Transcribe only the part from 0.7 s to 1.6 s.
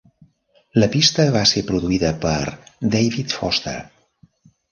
La pista va